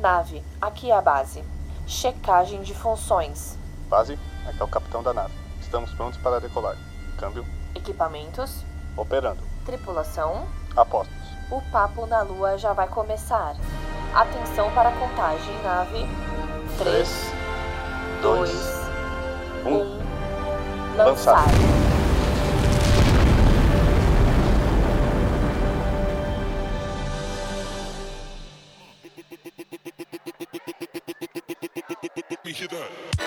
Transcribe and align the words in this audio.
Nave, 0.00 0.42
aqui 0.58 0.90
é 0.90 0.96
a 0.96 1.02
base. 1.02 1.44
Checagem 1.86 2.62
de 2.62 2.74
funções. 2.74 3.58
Base, 3.86 4.18
aqui 4.48 4.58
é 4.58 4.64
o 4.64 4.68
capitão 4.68 5.02
da 5.02 5.12
nave. 5.12 5.34
Estamos 5.60 5.92
prontos 5.92 6.18
para 6.18 6.40
decolar. 6.40 6.74
Câmbio. 7.18 7.44
Equipamentos. 7.74 8.64
Operando. 8.96 9.42
Tripulação. 9.66 10.46
Apostos. 10.74 11.14
O 11.50 11.60
papo 11.70 12.06
na 12.06 12.22
lua 12.22 12.56
já 12.56 12.72
vai 12.72 12.88
começar. 12.88 13.54
Atenção 14.14 14.70
para 14.72 14.88
a 14.88 14.92
contagem, 14.92 15.62
nave. 15.62 16.06
3, 16.78 17.32
2, 18.22 18.50
1. 19.66 20.96
Lançar. 20.96 21.44
you 32.60 32.68
that. 32.68 33.19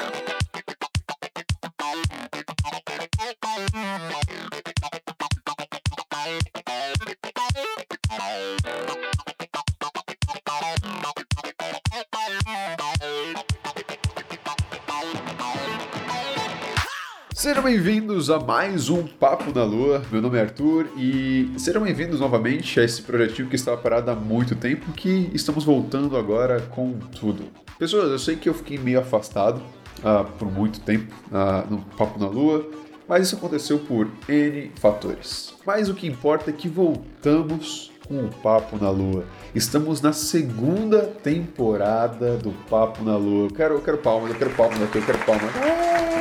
Sejam 17.43 17.61
bem-vindos 17.61 18.29
a 18.29 18.39
mais 18.39 18.89
um 18.89 19.05
Papo 19.05 19.51
na 19.53 19.65
Lua. 19.65 20.01
Meu 20.09 20.21
nome 20.21 20.37
é 20.37 20.41
Arthur 20.43 20.87
e 20.95 21.51
sejam 21.57 21.83
bem-vindos 21.83 22.21
novamente 22.21 22.79
a 22.79 22.85
esse 22.85 23.01
projetinho 23.01 23.49
que 23.49 23.57
estava 23.57 23.75
parado 23.75 24.09
há 24.09 24.15
muito 24.15 24.55
tempo, 24.55 24.93
que 24.93 25.29
estamos 25.33 25.65
voltando 25.65 26.15
agora 26.15 26.61
com 26.61 26.93
tudo. 27.19 27.43
Pessoas, 27.77 28.11
eu 28.11 28.17
sei 28.17 28.37
que 28.37 28.47
eu 28.47 28.53
fiquei 28.53 28.77
meio 28.77 29.01
afastado 29.01 29.61
uh, 29.99 30.23
por 30.39 30.49
muito 30.49 30.79
tempo 30.79 31.13
uh, 31.33 31.69
no 31.69 31.81
Papo 31.97 32.17
na 32.17 32.27
Lua, 32.27 32.65
mas 33.09 33.27
isso 33.27 33.35
aconteceu 33.35 33.77
por 33.77 34.07
N 34.29 34.71
fatores. 34.79 35.53
Mas 35.65 35.89
o 35.89 35.93
que 35.93 36.07
importa 36.07 36.49
é 36.49 36.53
que 36.53 36.69
voltamos 36.69 37.91
com 38.07 38.23
o 38.23 38.29
Papo 38.35 38.81
na 38.81 38.89
Lua. 38.89 39.25
Estamos 39.53 39.99
na 39.99 40.13
segunda 40.13 41.01
temporada 41.01 42.37
do 42.37 42.51
Papo 42.69 43.03
na 43.03 43.17
Lua. 43.17 43.47
Eu 43.49 43.53
quero, 43.53 43.73
eu 43.73 43.81
quero 43.81 43.97
palmas, 43.97 44.29
eu 44.29 44.37
quero 44.37 44.51
palmas 44.51 44.81
aqui, 44.81 44.97
eu 44.97 45.05
quero 45.05 45.19
palmas. 45.25 46.12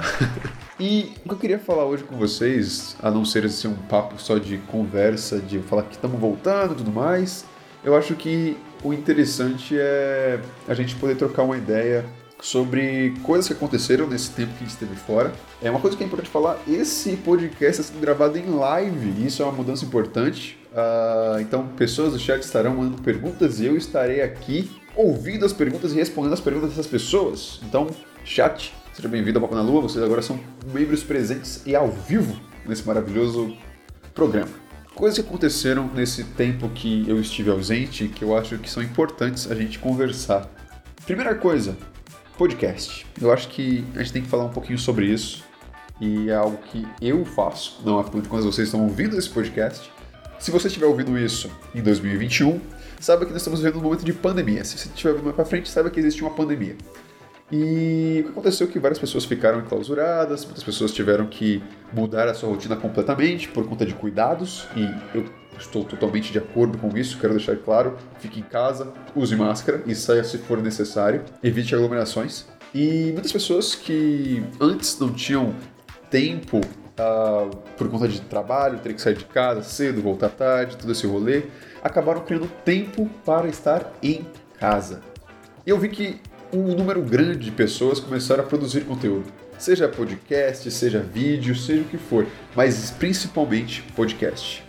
e 0.78 1.12
o 1.24 1.28
que 1.28 1.34
eu 1.34 1.38
queria 1.38 1.58
falar 1.58 1.84
hoje 1.84 2.04
com 2.04 2.16
vocês, 2.16 2.96
a 3.02 3.10
não 3.10 3.24
ser 3.24 3.44
assim, 3.44 3.68
um 3.68 3.74
papo 3.74 4.20
só 4.20 4.38
de 4.38 4.58
conversa, 4.58 5.38
de 5.38 5.58
falar 5.60 5.82
que 5.84 5.94
estamos 5.94 6.18
voltando 6.20 6.74
e 6.74 6.76
tudo 6.76 6.92
mais, 6.92 7.44
eu 7.84 7.96
acho 7.96 8.14
que 8.14 8.56
o 8.82 8.92
interessante 8.92 9.76
é 9.78 10.40
a 10.68 10.74
gente 10.74 10.94
poder 10.96 11.16
trocar 11.16 11.42
uma 11.42 11.56
ideia 11.56 12.04
sobre 12.40 13.14
coisas 13.22 13.46
que 13.46 13.54
aconteceram 13.54 14.06
nesse 14.06 14.30
tempo 14.30 14.52
que 14.52 14.64
a 14.64 14.66
gente 14.66 14.74
esteve 14.74 14.96
fora. 14.96 15.32
É 15.62 15.70
uma 15.70 15.80
coisa 15.80 15.96
que 15.96 16.02
é 16.02 16.06
importante 16.06 16.28
falar: 16.28 16.58
esse 16.68 17.16
podcast 17.16 17.80
está 17.80 17.92
sendo 17.92 18.00
gravado 18.00 18.38
em 18.38 18.46
live, 18.46 19.26
isso 19.26 19.42
é 19.42 19.46
uma 19.46 19.54
mudança 19.54 19.84
importante. 19.84 20.58
Uh, 20.70 21.40
então, 21.40 21.66
pessoas 21.68 22.12
do 22.12 22.18
chat 22.18 22.42
estarão 22.42 22.76
mandando 22.76 23.00
perguntas 23.00 23.60
e 23.60 23.66
eu 23.66 23.76
estarei 23.76 24.20
aqui 24.20 24.70
ouvindo 24.94 25.44
as 25.46 25.52
perguntas 25.52 25.92
e 25.92 25.96
respondendo 25.96 26.34
as 26.34 26.40
perguntas 26.40 26.70
dessas 26.70 26.86
pessoas. 26.86 27.60
Então, 27.62 27.86
chat, 28.24 28.74
seja 28.94 29.08
bem-vindo 29.08 29.38
ao 29.38 29.42
Papo 29.42 29.56
na 29.56 29.62
Lua. 29.62 29.82
Vocês 29.82 30.02
agora 30.04 30.22
são 30.22 30.38
membros 30.72 31.02
presentes 31.02 31.60
e 31.66 31.74
ao 31.74 31.90
vivo 31.90 32.40
nesse 32.64 32.86
maravilhoso 32.86 33.56
programa. 34.14 34.50
Coisas 34.94 35.18
que 35.18 35.26
aconteceram 35.26 35.90
nesse 35.92 36.22
tempo 36.22 36.68
que 36.68 37.04
eu 37.08 37.20
estive 37.20 37.50
ausente 37.50 38.06
que 38.06 38.22
eu 38.22 38.36
acho 38.36 38.56
que 38.58 38.70
são 38.70 38.80
importantes 38.80 39.50
a 39.50 39.54
gente 39.56 39.80
conversar. 39.80 40.48
Primeira 41.04 41.34
coisa, 41.34 41.76
podcast. 42.38 43.04
Eu 43.20 43.32
acho 43.32 43.48
que 43.48 43.84
a 43.96 43.98
gente 43.98 44.12
tem 44.12 44.22
que 44.22 44.28
falar 44.28 44.44
um 44.44 44.52
pouquinho 44.52 44.78
sobre 44.78 45.06
isso 45.06 45.42
e 46.00 46.30
é 46.30 46.34
algo 46.36 46.58
que 46.58 46.86
eu 47.00 47.24
faço, 47.24 47.82
não 47.84 47.98
afinal 47.98 48.22
de 48.22 48.28
contas 48.28 48.44
vocês 48.44 48.68
estão 48.68 48.84
ouvindo 48.84 49.18
esse 49.18 49.28
podcast. 49.28 49.90
Se 50.38 50.52
você 50.52 50.68
estiver 50.68 50.86
ouvindo 50.86 51.18
isso 51.18 51.50
em 51.74 51.82
2021, 51.82 52.60
saiba 53.00 53.26
que 53.26 53.32
nós 53.32 53.40
estamos 53.40 53.60
vivendo 53.60 53.80
um 53.80 53.82
momento 53.82 54.04
de 54.04 54.12
pandemia. 54.12 54.64
Se 54.64 54.78
você 54.78 54.88
estiver 54.88 55.10
ouvindo 55.10 55.24
mais 55.24 55.34
para 55.34 55.44
frente, 55.44 55.68
saiba 55.68 55.90
que 55.90 55.98
existe 55.98 56.22
uma 56.22 56.30
pandemia. 56.30 56.76
E 57.52 58.20
o 58.20 58.24
que 58.24 58.30
aconteceu 58.30 58.66
é 58.66 58.70
que 58.70 58.78
várias 58.78 58.98
pessoas 58.98 59.24
ficaram 59.24 59.60
enclausuradas, 59.60 60.44
muitas 60.44 60.64
pessoas 60.64 60.92
tiveram 60.92 61.26
que 61.26 61.62
mudar 61.92 62.26
a 62.26 62.34
sua 62.34 62.48
rotina 62.48 62.74
completamente 62.74 63.48
por 63.48 63.68
conta 63.68 63.84
de 63.84 63.94
cuidados, 63.94 64.66
e 64.74 65.16
eu 65.16 65.24
estou 65.58 65.84
totalmente 65.84 66.32
de 66.32 66.38
acordo 66.38 66.78
com 66.78 66.96
isso, 66.96 67.18
quero 67.18 67.34
deixar 67.34 67.56
claro, 67.56 67.96
fique 68.18 68.40
em 68.40 68.42
casa, 68.42 68.92
use 69.14 69.36
máscara 69.36 69.82
e 69.86 69.94
saia 69.94 70.24
se 70.24 70.38
for 70.38 70.60
necessário, 70.60 71.22
evite 71.42 71.74
aglomerações. 71.74 72.46
E 72.74 73.10
muitas 73.12 73.30
pessoas 73.30 73.74
que 73.74 74.42
antes 74.60 74.98
não 74.98 75.12
tinham 75.12 75.54
tempo 76.10 76.58
uh, 76.58 77.56
por 77.76 77.88
conta 77.88 78.08
de 78.08 78.20
trabalho, 78.22 78.78
ter 78.78 78.94
que 78.94 79.00
sair 79.00 79.16
de 79.16 79.24
casa 79.26 79.62
cedo, 79.62 80.02
voltar 80.02 80.30
tarde, 80.30 80.76
todo 80.76 80.90
esse 80.90 81.06
rolê, 81.06 81.44
acabaram 81.82 82.22
criando 82.22 82.50
tempo 82.64 83.08
para 83.24 83.46
estar 83.48 83.92
em 84.02 84.26
casa. 84.58 85.02
Eu 85.66 85.78
vi 85.78 85.88
que 85.88 86.20
um 86.54 86.74
número 86.74 87.02
grande 87.02 87.46
de 87.46 87.50
pessoas 87.50 87.98
começaram 87.98 88.44
a 88.44 88.46
produzir 88.46 88.82
conteúdo. 88.82 89.26
Seja 89.58 89.88
podcast, 89.88 90.70
seja 90.70 91.00
vídeo, 91.00 91.54
seja 91.54 91.82
o 91.82 91.84
que 91.84 91.98
for, 91.98 92.26
mas 92.54 92.90
principalmente 92.92 93.82
podcast. 93.94 94.64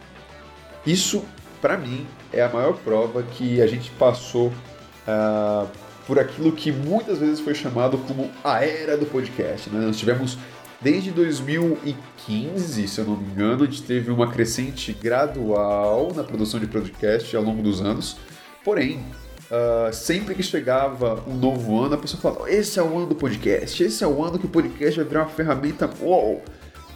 Isso, 0.85 1.23
para 1.61 1.77
mim, 1.77 2.05
é 2.33 2.43
a 2.43 2.49
maior 2.49 2.73
prova 2.77 3.23
que 3.23 3.61
a 3.61 3.67
gente 3.67 3.91
passou 3.91 4.47
uh, 4.47 5.67
por 6.07 6.19
aquilo 6.19 6.51
que 6.51 6.71
muitas 6.71 7.19
vezes 7.19 7.39
foi 7.39 7.55
chamado 7.55 7.97
como 7.99 8.29
a 8.43 8.63
era 8.63 8.97
do 8.97 9.05
podcast. 9.05 9.69
Né? 9.69 9.85
Nós 9.85 9.97
tivemos 9.97 10.37
desde 10.81 11.11
2015, 11.11 12.87
se 12.87 12.99
eu 12.99 13.05
não 13.05 13.17
me 13.17 13.31
engano, 13.31 13.63
a 13.63 13.65
gente 13.65 13.83
teve 13.83 14.11
uma 14.11 14.31
crescente 14.31 14.93
gradual 14.93 16.13
na 16.15 16.23
produção 16.23 16.59
de 16.59 16.67
podcast 16.67 17.35
ao 17.35 17.43
longo 17.43 17.61
dos 17.63 17.81
anos. 17.81 18.17
Porém, 18.63 19.03
uh, 19.51 19.93
sempre 19.93 20.35
que 20.35 20.43
chegava 20.43 21.23
um 21.27 21.35
novo 21.35 21.79
ano, 21.81 21.95
a 21.95 21.97
pessoa 21.97 22.21
falava: 22.21 22.49
esse 22.49 22.79
é 22.79 22.83
o 22.83 22.97
ano 22.97 23.07
do 23.07 23.15
podcast, 23.15 23.83
esse 23.83 24.03
é 24.03 24.07
o 24.07 24.23
ano 24.23 24.39
que 24.39 24.45
o 24.45 24.49
podcast 24.49 24.95
vai 24.97 25.05
virar 25.05 25.21
uma 25.23 25.29
ferramenta. 25.29 25.89
Uou! 26.01 26.43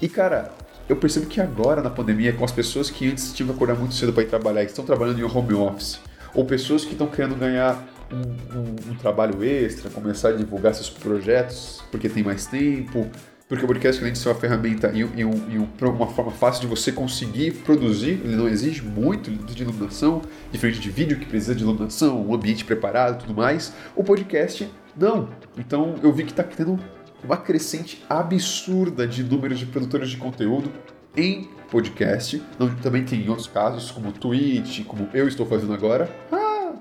E 0.02 0.08
cara, 0.08 0.52
eu 0.88 0.96
percebo 0.96 1.28
que 1.28 1.40
agora, 1.40 1.82
na 1.82 1.90
pandemia, 1.90 2.34
com 2.34 2.44
as 2.44 2.52
pessoas 2.52 2.90
que 2.90 3.08
antes 3.10 3.32
tinham 3.34 3.50
que 3.50 3.56
acordar 3.56 3.76
muito 3.76 3.94
cedo 3.94 4.12
para 4.12 4.24
ir 4.24 4.28
trabalhar, 4.28 4.62
que 4.62 4.72
estão 4.72 4.86
trabalhando 4.86 5.20
em 5.20 5.24
home 5.24 5.54
office, 5.54 6.00
ou 6.34 6.46
pessoas 6.46 6.84
que 6.84 6.94
estão 6.94 7.08
querendo 7.08 7.36
ganhar 7.36 7.88
um, 8.12 8.58
um, 8.58 8.92
um, 8.92 8.96
trabalho 8.96 9.44
extra, 9.44 9.90
começar 9.90 10.30
a 10.30 10.31
divulgar 10.31 10.74
seus 10.74 10.90
projetos 10.90 11.84
porque 11.92 12.10
tem 12.10 12.24
mais 12.24 12.48
tempo, 12.48 13.08
porque 13.50 13.66
o 13.66 13.68
podcast, 13.68 14.00
além 14.00 14.14
de 14.14 14.20
ser 14.20 14.30
uma 14.30 14.36
ferramenta 14.36 14.92
e, 14.94 15.02
e, 15.02 15.22
e 15.22 15.86
uma 15.88 16.08
forma 16.08 16.32
fácil 16.32 16.62
de 16.62 16.68
você 16.68 16.92
conseguir 16.92 17.52
produzir, 17.64 18.22
ele 18.24 18.36
não 18.36 18.48
exige 18.48 18.84
muito 18.84 19.32
de 19.32 19.64
iluminação, 19.64 20.22
diferente 20.52 20.80
de 20.80 20.92
vídeo 20.92 21.18
que 21.18 21.26
precisa 21.26 21.56
de 21.56 21.64
iluminação, 21.64 22.24
um 22.24 22.36
ambiente 22.36 22.64
preparado 22.64 23.22
tudo 23.22 23.34
mais, 23.34 23.74
o 23.96 24.04
podcast 24.04 24.70
não. 24.96 25.30
Então 25.58 25.96
eu 26.04 26.14
vi 26.14 26.26
que 26.26 26.30
está 26.30 26.44
tendo 26.44 26.80
uma 27.24 27.38
crescente 27.38 28.06
absurda 28.08 29.08
de 29.08 29.24
números 29.24 29.58
de 29.58 29.66
produtores 29.66 30.12
de 30.12 30.18
conteúdo 30.18 30.72
em 31.18 31.50
podcast. 31.72 32.40
Também 32.84 33.04
tem 33.04 33.28
outros 33.30 33.48
casos, 33.48 33.90
como 33.90 34.12
Twitch, 34.12 34.86
como 34.86 35.10
eu 35.12 35.28
estou 35.28 35.48
fazendo 35.48 35.74
agora. 35.74 36.08
Ah! 36.31 36.74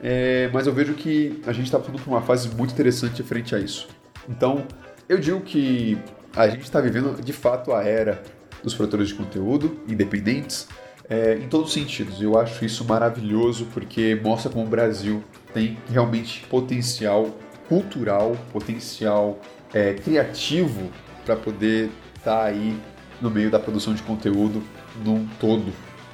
É, 0.00 0.48
mas 0.52 0.68
eu 0.68 0.72
vejo 0.72 0.94
que 0.94 1.42
a 1.44 1.52
gente 1.52 1.64
está 1.64 1.78
passando 1.80 1.98
por 1.98 2.08
uma 2.08 2.22
fase 2.22 2.48
muito 2.50 2.72
interessante 2.72 3.20
frente 3.24 3.52
a 3.52 3.58
isso. 3.58 3.88
Então, 4.28 4.64
eu 5.08 5.18
digo 5.18 5.40
que 5.40 5.98
a 6.34 6.48
gente 6.48 6.62
está 6.62 6.80
vivendo 6.80 7.22
de 7.22 7.32
fato 7.32 7.72
a 7.72 7.84
era 7.84 8.22
dos 8.62 8.74
produtores 8.74 9.08
de 9.08 9.14
conteúdo 9.14 9.80
independentes 9.86 10.66
é, 11.08 11.36
em 11.36 11.48
todos 11.48 11.68
os 11.68 11.74
sentidos. 11.74 12.20
Eu 12.20 12.38
acho 12.38 12.64
isso 12.64 12.84
maravilhoso 12.84 13.66
porque 13.72 14.18
mostra 14.22 14.50
como 14.50 14.64
o 14.64 14.68
Brasil 14.68 15.22
tem 15.52 15.78
realmente 15.88 16.44
potencial 16.48 17.30
cultural, 17.68 18.36
potencial 18.52 19.38
é, 19.72 19.94
criativo 19.94 20.90
para 21.24 21.36
poder 21.36 21.90
estar 22.16 22.38
tá 22.38 22.44
aí 22.44 22.78
no 23.20 23.30
meio 23.30 23.50
da 23.50 23.58
produção 23.58 23.94
de 23.94 24.02
conteúdo 24.02 24.62
num 25.04 25.26
todo. 25.40 25.72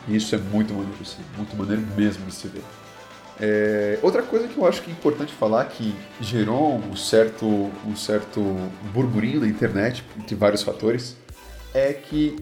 E 0.09 0.17
isso 0.17 0.35
é 0.35 0.39
muito 0.39 0.73
maneiro, 0.75 0.97
muito 1.37 1.57
maneiro 1.57 1.83
mesmo 1.97 2.27
de 2.27 2.35
se 2.35 2.49
ver. 2.49 2.63
É, 3.39 3.99
outra 4.03 4.23
coisa 4.23 4.49
que 4.49 4.57
eu 4.57 4.67
acho 4.67 4.83
que 4.83 4.91
é 4.91 4.93
importante 4.93 5.33
falar, 5.33 5.65
que 5.67 5.95
gerou 6.21 6.77
um 6.77 6.97
certo, 6.97 7.47
um 7.87 7.97
certo 7.97 8.41
burburinho 8.93 9.41
na 9.41 9.47
internet, 9.47 10.05
entre 10.19 10.35
vários 10.35 10.63
fatores, 10.63 11.17
é 11.73 11.93
que 11.93 12.37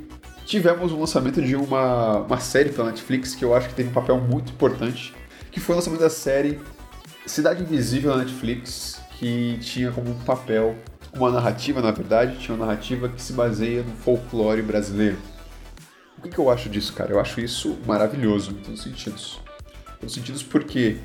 tivemos 0.44 0.92
o 0.92 0.98
lançamento 0.98 1.42
de 1.42 1.54
uma, 1.54 2.18
uma 2.18 2.40
série 2.40 2.70
pela 2.70 2.90
Netflix 2.90 3.34
que 3.34 3.44
eu 3.44 3.54
acho 3.54 3.68
que 3.68 3.74
teve 3.74 3.90
um 3.90 3.92
papel 3.92 4.18
muito 4.18 4.52
importante, 4.52 5.14
que 5.50 5.60
foi 5.60 5.74
o 5.74 5.78
lançamento 5.78 6.00
da 6.00 6.10
série 6.10 6.58
Cidade 7.26 7.62
Invisível 7.62 8.12
na 8.12 8.24
Netflix, 8.24 9.00
que 9.18 9.58
tinha 9.60 9.92
como 9.92 10.10
um 10.10 10.18
papel 10.20 10.74
uma 11.12 11.30
narrativa, 11.30 11.80
na 11.80 11.90
verdade, 11.90 12.38
tinha 12.38 12.54
uma 12.54 12.66
narrativa 12.66 13.08
que 13.08 13.20
se 13.20 13.32
baseia 13.32 13.82
no 13.82 13.94
folclore 13.96 14.62
brasileiro. 14.62 15.18
O 16.16 16.22
que, 16.22 16.30
que 16.30 16.38
eu 16.38 16.50
acho 16.50 16.68
disso, 16.68 16.92
cara? 16.92 17.12
Eu 17.12 17.20
acho 17.20 17.40
isso 17.40 17.78
maravilhoso, 17.86 18.50
em 18.52 18.54
todos 18.54 18.80
os 18.80 18.82
sentidos. 18.82 19.40
Em 19.98 20.00
todos 20.00 20.14
os 20.16 20.20
sentidos 20.20 20.42
porque 20.42 20.96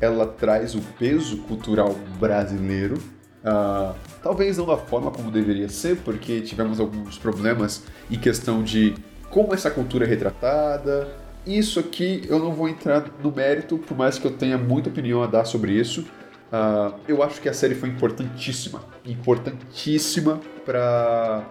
ela 0.00 0.26
traz 0.26 0.74
o 0.74 0.80
peso 0.98 1.38
cultural 1.38 1.94
brasileiro. 2.20 2.96
Uh, 3.42 3.94
talvez 4.22 4.58
não 4.58 4.66
da 4.66 4.76
forma 4.76 5.10
como 5.10 5.30
deveria 5.30 5.68
ser, 5.68 5.96
porque 5.98 6.40
tivemos 6.40 6.80
alguns 6.80 7.18
problemas 7.18 7.84
em 8.10 8.18
questão 8.18 8.62
de 8.62 8.94
como 9.30 9.52
essa 9.54 9.70
cultura 9.70 10.04
é 10.04 10.08
retratada. 10.08 11.08
Isso 11.46 11.78
aqui 11.78 12.22
eu 12.28 12.38
não 12.38 12.52
vou 12.52 12.68
entrar 12.68 13.04
no 13.22 13.30
mérito, 13.30 13.78
por 13.78 13.96
mais 13.96 14.18
que 14.18 14.26
eu 14.26 14.32
tenha 14.32 14.56
muita 14.56 14.88
opinião 14.88 15.22
a 15.22 15.26
dar 15.26 15.44
sobre 15.44 15.72
isso. 15.72 16.02
Uh, 16.02 16.94
eu 17.08 17.22
acho 17.22 17.40
que 17.40 17.48
a 17.48 17.52
série 17.54 17.74
foi 17.74 17.88
importantíssima, 17.88 18.82
importantíssima 19.04 20.40
para 20.64 21.46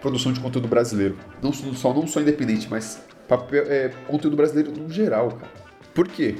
produção 0.00 0.32
de 0.32 0.40
conteúdo 0.40 0.68
brasileiro. 0.68 1.16
Não 1.42 1.52
só 1.52 1.92
não 1.94 2.06
só 2.06 2.20
independente, 2.20 2.68
mas 2.70 3.02
papel, 3.26 3.64
é, 3.68 3.90
conteúdo 4.06 4.36
brasileiro 4.36 4.72
no 4.72 4.90
geral, 4.90 5.30
cara. 5.32 5.67
Por 5.94 6.08
quê? 6.08 6.34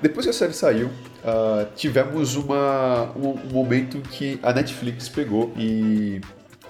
Depois 0.00 0.24
que 0.26 0.30
a 0.30 0.32
série 0.32 0.52
saiu, 0.52 0.86
uh, 0.86 1.68
tivemos 1.74 2.36
uma, 2.36 3.12
um, 3.16 3.30
um 3.30 3.52
momento 3.52 4.00
que 4.10 4.38
a 4.42 4.52
Netflix 4.52 5.08
pegou 5.08 5.52
e 5.56 6.20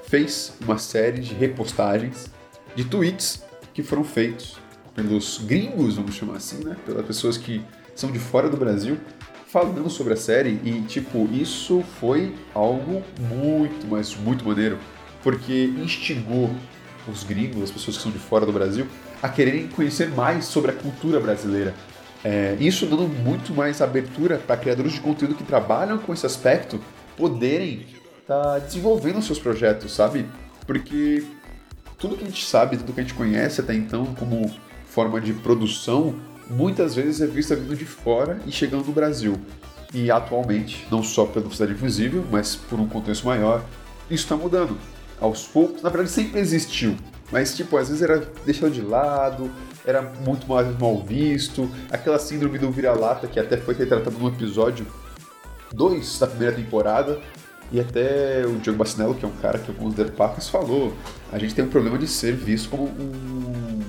fez 0.05 0.55
uma 0.62 0.79
série 0.79 1.20
de 1.20 1.35
repostagens 1.35 2.31
de 2.75 2.85
tweets 2.85 3.43
que 3.75 3.82
foram 3.82 4.03
feitos 4.03 4.59
pelos 4.94 5.38
gringos, 5.44 5.97
vamos 5.97 6.15
chamar 6.15 6.37
assim, 6.37 6.65
né? 6.65 6.76
Pelas 6.87 7.06
pessoas 7.06 7.37
que 7.37 7.62
são 7.94 8.11
de 8.11 8.19
fora 8.19 8.49
do 8.49 8.56
Brasil, 8.56 8.99
falando 9.47 9.88
sobre 9.91 10.15
a 10.15 10.17
série 10.17 10.61
e, 10.65 10.82
tipo, 10.88 11.29
isso 11.32 11.85
foi 12.00 12.35
algo 12.55 13.03
muito, 13.19 13.87
mas 13.87 14.17
muito 14.17 14.44
maneiro, 14.44 14.79
porque 15.23 15.65
instigou 15.82 16.50
os 17.06 17.25
gringos, 17.25 17.62
as 17.62 17.70
pessoas 17.70 17.97
que 17.97 18.03
são 18.03 18.12
de 18.12 18.19
fora 18.19 18.44
do 18.44 18.53
Brasil, 18.53 18.87
a 19.23 19.29
quererem 19.29 19.69
conhecer 19.69 20.09
mais 20.11 20.44
sobre 20.47 20.70
a 20.70 20.75
cultura 20.75 21.19
brasileira. 21.20 21.75
É, 22.25 22.56
isso 22.59 22.87
dando 22.87 23.06
muito 23.09 23.55
mais 23.55 23.81
abertura 23.81 24.38
para 24.38 24.56
criadores 24.56 24.93
de 24.93 25.00
conteúdo 25.00 25.35
que 25.35 25.44
trabalham 25.44 25.99
com 25.99 26.12
esse 26.12 26.26
aspecto 26.26 26.81
poderem 27.17 27.87
estar 28.20 28.43
tá 28.43 28.59
desenvolvendo 28.59 29.23
seus 29.23 29.38
projetos, 29.38 29.93
sabe? 29.93 30.26
Porque 30.67 31.25
tudo 31.99 32.17
que 32.17 32.25
a 32.25 32.26
gente 32.26 32.44
sabe, 32.44 32.76
tudo 32.76 32.93
que 32.93 33.00
a 33.00 33.03
gente 33.03 33.15
conhece 33.15 33.61
até 33.61 33.75
então 33.75 34.06
como 34.15 34.50
forma 34.87 35.20
de 35.20 35.32
produção, 35.32 36.15
muitas 36.50 36.94
vezes 36.94 37.20
é 37.20 37.26
vista 37.26 37.55
vindo 37.55 37.76
de 37.76 37.85
fora 37.85 38.41
e 38.47 38.53
chegando 38.53 38.85
no 38.85 38.93
Brasil. 38.93 39.38
E 39.93 40.11
atualmente, 40.11 40.87
não 40.91 41.03
só 41.03 41.25
pela 41.25 41.50
Cidade 41.50 41.73
Invisível, 41.73 42.25
mas 42.31 42.55
por 42.55 42.79
um 42.79 42.87
contexto 42.87 43.26
maior, 43.26 43.65
isso 44.11 44.25
está 44.25 44.37
mudando. 44.37 44.76
Aos 45.20 45.47
poucos, 45.47 45.82
na 45.82 45.88
verdade 45.88 46.11
sempre 46.11 46.41
existiu, 46.41 46.97
mas 47.30 47.56
tipo, 47.56 47.76
às 47.76 47.88
vezes 47.88 48.02
era 48.02 48.19
deixado 48.44 48.70
de 48.70 48.82
lado, 48.82 49.50
era 49.84 50.02
muito 50.02 50.46
mais 50.48 50.78
mal 50.78 50.98
visto, 51.02 51.70
aquela 51.90 52.19
síndrome 52.19 52.58
do 52.58 52.70
vira-lata 52.70 53.26
que 53.26 53.38
até 53.38 53.56
foi 53.56 53.75
retratado 53.75 54.19
no 54.19 54.28
episódio 54.28 54.86
2 55.72 56.19
da 56.19 56.26
primeira 56.26 56.54
temporada, 56.54 57.20
e 57.70 57.78
até 57.78 58.46
o 58.46 58.56
Diogo 58.58 58.78
Bacinello, 58.78 59.14
que 59.14 59.25
é 59.25 59.28
um 59.28 59.36
cara 59.42 59.58
que 59.58 59.69
eu 59.69 59.75
considero 59.75 60.12
pacas, 60.12 60.48
falou: 60.48 60.94
a 61.30 61.38
gente 61.38 61.54
tem 61.54 61.64
um 61.64 61.69
problema 61.69 61.98
de 61.98 62.06
ser 62.06 62.34
visto 62.34 62.70
como 62.70 62.84
um 62.84 63.82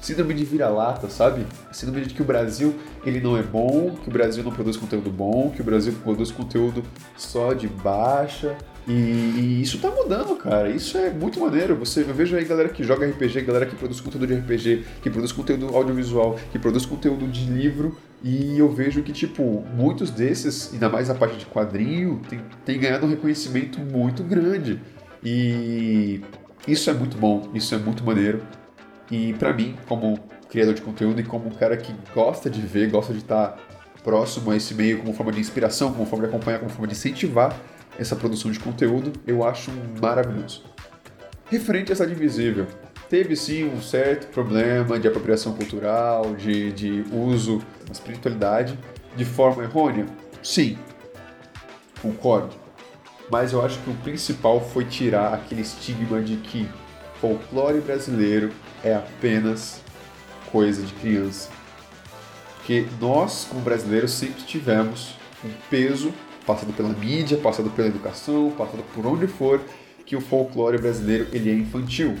síndrome 0.00 0.34
de 0.34 0.44
vira-lata, 0.44 1.08
sabe? 1.08 1.46
síndrome 1.72 2.06
de 2.06 2.14
que 2.14 2.22
o 2.22 2.24
Brasil 2.24 2.78
ele 3.04 3.20
não 3.20 3.36
é 3.36 3.42
bom, 3.42 3.96
que 4.02 4.08
o 4.08 4.12
Brasil 4.12 4.44
não 4.44 4.52
produz 4.52 4.76
conteúdo 4.76 5.10
bom, 5.10 5.50
que 5.50 5.62
o 5.62 5.64
Brasil 5.64 5.94
produz 6.02 6.30
conteúdo 6.30 6.84
só 7.16 7.54
de 7.54 7.66
baixa, 7.66 8.56
e, 8.86 8.92
e, 8.92 9.62
isso 9.62 9.78
tá 9.78 9.90
mudando, 9.90 10.36
cara. 10.36 10.68
Isso 10.68 10.98
é 10.98 11.10
muito 11.10 11.40
maneiro. 11.40 11.74
Você, 11.76 12.02
eu 12.02 12.14
vejo 12.14 12.36
aí 12.36 12.44
galera 12.44 12.68
que 12.68 12.84
joga 12.84 13.06
RPG, 13.06 13.40
galera 13.42 13.66
que 13.66 13.74
produz 13.74 14.00
conteúdo 14.00 14.26
de 14.26 14.34
RPG, 14.34 14.84
que 15.02 15.08
produz 15.08 15.32
conteúdo 15.32 15.74
audiovisual, 15.74 16.38
que 16.52 16.58
produz 16.58 16.84
conteúdo 16.84 17.26
de 17.26 17.46
livro. 17.46 17.96
E 18.22 18.58
eu 18.58 18.70
vejo 18.70 19.02
que, 19.02 19.12
tipo, 19.12 19.64
muitos 19.74 20.10
desses, 20.10 20.72
ainda 20.72 20.88
mais 20.88 21.08
a 21.08 21.14
parte 21.14 21.36
de 21.38 21.46
quadrinho, 21.46 22.20
tem, 22.28 22.40
tem 22.64 22.78
ganhado 22.78 23.06
um 23.06 23.08
reconhecimento 23.08 23.80
muito 23.80 24.22
grande. 24.22 24.80
E 25.22 26.20
isso 26.68 26.90
é 26.90 26.92
muito 26.92 27.16
bom, 27.16 27.50
isso 27.54 27.74
é 27.74 27.78
muito 27.78 28.04
maneiro. 28.04 28.42
E 29.10 29.32
para 29.34 29.52
mim, 29.52 29.74
como 29.88 30.18
criador 30.50 30.74
de 30.74 30.82
conteúdo 30.82 31.20
e 31.20 31.24
como 31.24 31.48
um 31.48 31.52
cara 31.52 31.76
que 31.76 31.94
gosta 32.14 32.50
de 32.50 32.60
ver, 32.60 32.90
gosta 32.90 33.12
de 33.12 33.20
estar 33.20 33.58
próximo 34.02 34.50
a 34.50 34.56
esse 34.56 34.74
meio 34.74 34.98
como 34.98 35.14
forma 35.14 35.32
de 35.32 35.40
inspiração, 35.40 35.92
como 35.92 36.04
forma 36.04 36.26
de 36.26 36.34
acompanhar, 36.34 36.58
como 36.58 36.70
forma 36.70 36.86
de 36.86 36.92
incentivar 36.92 37.58
essa 37.98 38.16
produção 38.16 38.50
de 38.50 38.58
conteúdo, 38.58 39.12
eu 39.26 39.44
acho 39.44 39.70
maravilhoso. 40.00 40.64
Referente 41.46 41.92
a 41.92 41.94
essa 41.94 42.04
Invisível, 42.04 42.66
teve 43.08 43.36
sim 43.36 43.64
um 43.64 43.80
certo 43.80 44.26
problema 44.32 44.98
de 44.98 45.06
apropriação 45.06 45.54
cultural, 45.54 46.34
de, 46.34 46.72
de 46.72 47.04
uso 47.12 47.58
da 47.86 47.92
espiritualidade 47.92 48.78
de 49.16 49.24
forma 49.24 49.62
errônea? 49.62 50.06
Sim, 50.42 50.78
concordo. 52.00 52.54
Mas 53.30 53.52
eu 53.52 53.64
acho 53.64 53.78
que 53.80 53.90
o 53.90 53.94
principal 53.94 54.60
foi 54.60 54.84
tirar 54.84 55.32
aquele 55.32 55.62
estigma 55.62 56.20
de 56.20 56.36
que 56.36 56.68
folclore 57.20 57.80
brasileiro 57.80 58.50
é 58.82 58.94
apenas 58.94 59.80
coisa 60.50 60.82
de 60.82 60.92
criança. 60.94 61.50
Porque 62.56 62.86
nós, 63.00 63.46
como 63.48 63.60
brasileiros, 63.60 64.12
sempre 64.12 64.42
tivemos 64.42 65.16
um 65.44 65.50
peso 65.70 66.12
passado 66.46 66.72
pela 66.72 66.88
mídia, 66.90 67.36
passado 67.38 67.70
pela 67.70 67.88
educação, 67.88 68.52
passado 68.56 68.84
por 68.94 69.06
onde 69.06 69.26
for, 69.26 69.60
que 70.04 70.16
o 70.16 70.20
folclore 70.20 70.78
brasileiro 70.78 71.26
ele 71.32 71.50
é 71.50 71.54
infantil. 71.54 72.14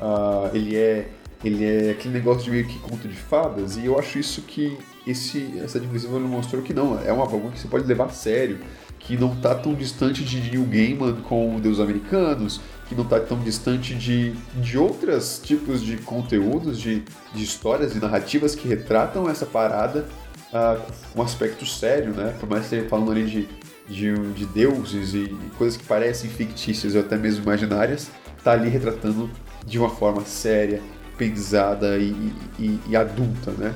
Uh, 0.00 0.54
ele 0.54 0.76
é 0.76 1.08
ele 1.44 1.64
é 1.64 1.90
aquele 1.90 2.14
negócio 2.14 2.44
de 2.44 2.50
meio 2.50 2.66
que 2.66 2.78
conto 2.78 3.06
de 3.06 3.16
fadas 3.16 3.76
e 3.76 3.84
eu 3.84 3.98
acho 3.98 4.18
isso 4.18 4.40
que 4.42 4.78
esse 5.06 5.58
essa 5.62 5.78
divisão 5.78 6.18
mostrou 6.20 6.62
que 6.62 6.72
não 6.72 6.98
é 7.04 7.12
uma 7.12 7.28
forma 7.28 7.50
que 7.50 7.58
você 7.58 7.68
pode 7.68 7.86
levar 7.86 8.06
a 8.06 8.08
sério 8.08 8.60
que 9.04 9.16
não 9.16 9.32
está 9.32 9.54
tão 9.54 9.74
distante 9.74 10.24
de 10.24 10.40
Neil 10.40 10.64
Gaiman 10.64 11.14
com 11.22 11.60
Deus 11.60 11.78
Americanos 11.78 12.60
que 12.88 12.94
não 12.94 13.04
está 13.04 13.20
tão 13.20 13.38
distante 13.38 13.94
de, 13.94 14.32
de 14.56 14.78
outros 14.78 15.40
tipos 15.42 15.82
de 15.82 15.96
conteúdos 15.98 16.78
de, 16.78 17.02
de 17.34 17.44
histórias 17.44 17.94
e 17.94 17.98
narrativas 18.00 18.54
que 18.54 18.68
retratam 18.68 19.28
essa 19.28 19.46
parada 19.46 20.06
uh, 20.52 20.80
um 21.16 21.22
aspecto 21.22 21.64
sério, 21.66 22.12
né? 22.12 22.34
Por 22.38 22.48
mais 22.48 22.62
que 22.62 22.74
esteja 22.74 22.88
falando 22.88 23.10
ali 23.10 23.24
de, 23.24 23.48
de, 23.88 24.14
de 24.32 24.46
deuses 24.46 25.14
e 25.14 25.28
coisas 25.56 25.76
que 25.76 25.84
parecem 25.84 26.28
fictícias 26.30 26.94
ou 26.94 27.00
até 27.00 27.16
mesmo 27.16 27.42
imaginárias, 27.42 28.10
tá 28.42 28.52
ali 28.52 28.68
retratando 28.68 29.30
de 29.66 29.78
uma 29.78 29.88
forma 29.88 30.22
séria, 30.24 30.82
pesada 31.16 31.96
e, 31.96 32.12
e, 32.58 32.78
e 32.88 32.96
adulta, 32.96 33.50
né? 33.52 33.74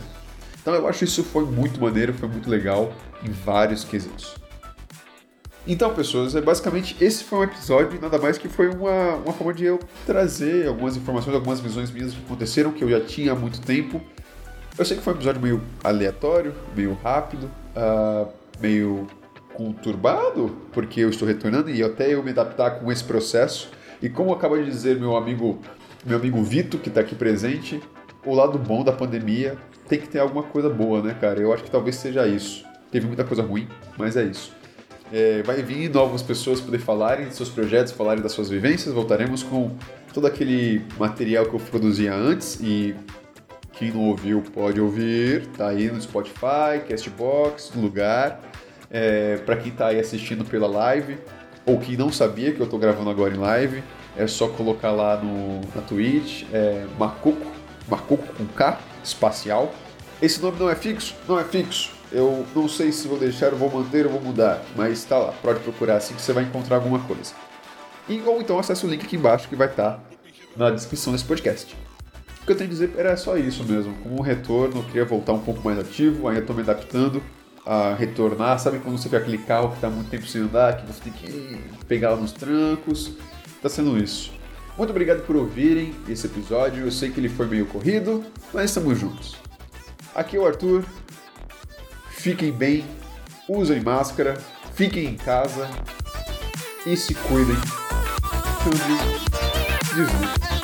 Então 0.60 0.74
eu 0.74 0.86
acho 0.86 1.04
isso 1.04 1.24
foi 1.24 1.46
muito 1.46 1.80
maneiro, 1.80 2.12
foi 2.12 2.28
muito 2.28 2.50
legal 2.50 2.92
em 3.22 3.30
vários 3.30 3.84
quesitos. 3.84 4.34
Então, 5.66 5.92
pessoas, 5.94 6.34
é 6.34 6.40
basicamente 6.40 6.96
esse 7.00 7.24
foi 7.24 7.40
um 7.40 7.42
episódio, 7.44 8.00
nada 8.00 8.18
mais 8.18 8.38
que 8.38 8.48
foi 8.48 8.68
uma, 8.68 9.16
uma 9.16 9.32
forma 9.32 9.52
de 9.52 9.64
eu 9.64 9.78
trazer 10.06 10.66
algumas 10.66 10.96
informações, 10.96 11.34
algumas 11.34 11.60
visões 11.60 11.90
minhas 11.90 12.12
que 12.12 12.20
aconteceram, 12.24 12.72
que 12.72 12.82
eu 12.82 12.88
já 12.88 13.00
tinha 13.00 13.32
há 13.32 13.34
muito 13.34 13.60
tempo, 13.60 14.00
eu 14.78 14.84
sei 14.84 14.96
que 14.96 15.02
foi 15.02 15.12
um 15.12 15.16
episódio 15.16 15.42
meio 15.42 15.60
aleatório, 15.82 16.54
meio 16.76 16.96
rápido, 17.02 17.50
uh, 17.76 18.28
meio 18.60 19.08
conturbado, 19.52 20.56
porque 20.72 21.00
eu 21.00 21.10
estou 21.10 21.26
retornando 21.26 21.68
e 21.68 21.82
até 21.82 22.14
eu 22.14 22.22
me 22.22 22.30
adaptar 22.30 22.78
com 22.78 22.90
esse 22.92 23.02
processo. 23.02 23.72
E 24.00 24.08
como 24.08 24.32
acaba 24.32 24.56
de 24.56 24.64
dizer 24.64 24.96
meu 24.96 25.16
amigo, 25.16 25.58
meu 26.06 26.16
amigo 26.16 26.40
Vito, 26.44 26.78
que 26.78 26.88
está 26.88 27.00
aqui 27.00 27.16
presente, 27.16 27.82
o 28.24 28.32
lado 28.32 28.56
bom 28.56 28.84
da 28.84 28.92
pandemia 28.92 29.58
tem 29.88 29.98
que 29.98 30.08
ter 30.08 30.20
alguma 30.20 30.44
coisa 30.44 30.70
boa, 30.70 31.02
né, 31.02 31.16
cara? 31.20 31.40
Eu 31.40 31.52
acho 31.52 31.64
que 31.64 31.70
talvez 31.72 31.96
seja 31.96 32.28
isso. 32.28 32.64
Teve 32.92 33.08
muita 33.08 33.24
coisa 33.24 33.42
ruim, 33.42 33.66
mas 33.96 34.16
é 34.16 34.22
isso. 34.22 34.54
É, 35.12 35.42
vai 35.42 35.62
vir 35.62 35.88
novas 35.88 36.22
pessoas 36.22 36.60
poder 36.60 36.78
falarem 36.78 37.28
de 37.28 37.34
seus 37.34 37.48
projetos, 37.48 37.92
falarem 37.92 38.22
das 38.22 38.32
suas 38.32 38.50
vivências. 38.50 38.94
Voltaremos 38.94 39.42
com 39.42 39.70
todo 40.12 40.26
aquele 40.26 40.84
material 40.98 41.46
que 41.46 41.54
eu 41.54 41.60
produzia 41.60 42.14
antes 42.14 42.60
e 42.60 42.94
quem 43.72 43.92
não 43.92 44.08
ouviu 44.08 44.42
pode 44.42 44.80
ouvir, 44.80 45.46
tá 45.56 45.68
aí 45.68 45.88
no 45.90 46.00
Spotify, 46.00 46.82
Castbox, 46.88 47.70
no 47.74 47.82
lugar. 47.82 48.40
É, 48.90 49.36
para 49.38 49.56
quem 49.56 49.70
tá 49.70 49.88
aí 49.88 50.00
assistindo 50.00 50.44
pela 50.44 50.66
live, 50.66 51.18
ou 51.64 51.78
quem 51.78 51.96
não 51.96 52.10
sabia 52.10 52.52
que 52.52 52.60
eu 52.60 52.66
tô 52.66 52.76
gravando 52.78 53.08
agora 53.10 53.32
em 53.32 53.38
live, 53.38 53.84
é 54.16 54.26
só 54.26 54.48
colocar 54.48 54.90
lá 54.90 55.16
no, 55.16 55.60
na 55.74 55.82
Twitch, 55.82 56.44
é, 56.52 56.86
Macuco, 56.98 57.46
Macuco 57.88 58.26
com 58.34 58.46
K, 58.46 58.80
espacial. 59.04 59.72
Esse 60.20 60.40
nome 60.40 60.58
não 60.58 60.68
é 60.68 60.74
fixo? 60.74 61.14
Não 61.28 61.38
é 61.38 61.44
fixo. 61.44 61.92
Eu 62.10 62.46
não 62.54 62.68
sei 62.68 62.90
se 62.90 63.06
vou 63.06 63.18
deixar, 63.18 63.50
vou 63.50 63.70
manter 63.70 64.06
ou 64.06 64.12
vou 64.12 64.20
mudar, 64.20 64.62
mas 64.74 65.04
tá 65.04 65.18
lá, 65.18 65.32
pode 65.42 65.60
procurar 65.60 65.96
assim 65.96 66.14
que 66.14 66.22
você 66.22 66.32
vai 66.32 66.44
encontrar 66.44 66.76
alguma 66.76 67.00
coisa. 67.00 67.34
E, 68.08 68.22
ou 68.22 68.40
então 68.40 68.58
acesse 68.58 68.86
o 68.86 68.88
link 68.88 69.04
aqui 69.04 69.16
embaixo 69.16 69.48
que 69.48 69.54
vai 69.54 69.68
estar 69.68 69.92
tá 69.92 70.00
na 70.56 70.70
descrição 70.70 71.12
desse 71.12 71.24
podcast 71.24 71.76
que 72.48 72.52
eu 72.52 72.56
tenho 72.56 72.70
a 72.70 72.72
dizer 72.72 72.92
era 72.96 73.16
só 73.16 73.36
isso 73.36 73.62
mesmo. 73.62 73.94
Como 74.02 74.18
um 74.18 74.22
retorno, 74.22 74.80
eu 74.80 74.84
queria 74.84 75.04
voltar 75.04 75.34
um 75.34 75.38
pouco 75.38 75.62
mais 75.62 75.78
ativo, 75.78 76.26
ainda 76.26 76.40
estou 76.40 76.56
me 76.56 76.62
adaptando 76.62 77.22
a 77.64 77.94
retornar. 77.94 78.58
Sabe 78.58 78.78
quando 78.78 78.96
você 78.96 79.04
fica 79.04 79.18
aquele 79.18 79.38
carro 79.38 79.68
que 79.68 79.74
está 79.76 79.90
muito 79.90 80.08
tempo 80.08 80.26
sem 80.26 80.40
andar, 80.40 80.78
que 80.78 80.86
você 80.86 81.02
tem 81.04 81.12
que 81.12 81.60
pegar 81.86 82.16
nos 82.16 82.32
trancos? 82.32 83.12
Está 83.54 83.68
sendo 83.68 83.98
isso. 83.98 84.32
Muito 84.78 84.90
obrigado 84.90 85.26
por 85.26 85.36
ouvirem 85.36 85.94
esse 86.08 86.26
episódio. 86.26 86.84
Eu 86.84 86.90
sei 86.90 87.10
que 87.10 87.20
ele 87.20 87.28
foi 87.28 87.46
meio 87.46 87.66
corrido, 87.66 88.24
mas 88.52 88.70
estamos 88.70 88.98
juntos. 88.98 89.36
Aqui 90.18 90.36
é 90.36 90.40
o 90.40 90.44
Arthur. 90.44 90.84
fiquem 92.10 92.50
bem, 92.50 92.84
usem 93.48 93.80
máscara, 93.80 94.36
fiquem 94.74 95.04
em 95.04 95.16
casa 95.16 95.70
e 96.84 96.96
se 96.96 97.14
cuidem. 97.14 97.54
Câmbio 98.64 98.98
18. 99.94 100.57